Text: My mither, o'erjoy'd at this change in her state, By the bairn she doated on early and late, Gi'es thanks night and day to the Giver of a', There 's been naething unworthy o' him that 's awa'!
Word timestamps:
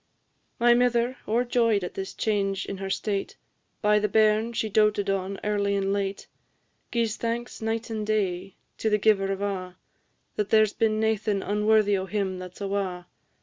My 0.59 0.73
mither, 0.73 1.17
o'erjoy'd 1.27 1.83
at 1.83 1.93
this 1.93 2.15
change 2.15 2.65
in 2.65 2.77
her 2.77 2.89
state, 2.89 3.37
By 3.83 3.99
the 3.99 4.07
bairn 4.07 4.51
she 4.51 4.67
doated 4.67 5.11
on 5.11 5.39
early 5.43 5.75
and 5.75 5.93
late, 5.93 6.25
Gi'es 6.91 7.17
thanks 7.17 7.61
night 7.61 7.91
and 7.91 8.03
day 8.07 8.55
to 8.79 8.89
the 8.89 8.97
Giver 8.97 9.31
of 9.31 9.43
a', 9.43 9.77
There 10.37 10.65
's 10.65 10.73
been 10.73 10.99
naething 10.99 11.43
unworthy 11.43 11.95
o' 11.99 12.07
him 12.07 12.39
that 12.39 12.55
's 12.57 12.61
awa'! 12.63 13.05